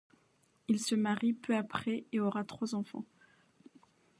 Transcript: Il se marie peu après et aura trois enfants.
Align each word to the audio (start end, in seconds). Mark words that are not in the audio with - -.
Il 0.67 0.79
se 0.79 0.95
marie 0.95 1.33
peu 1.33 1.55
après 1.55 2.05
et 2.11 2.19
aura 2.19 2.43
trois 2.43 2.73
enfants. 2.73 3.05